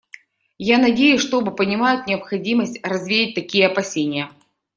[0.57, 4.31] Я надеюсь, что оба понимают необходимость развеять такие опасения.